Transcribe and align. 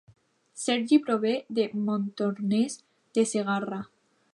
Sergi 0.61 0.97
prové 1.03 1.35
de 1.59 1.65
Montornès 1.85 2.83
de 3.13 3.31
Segarra 3.35 3.83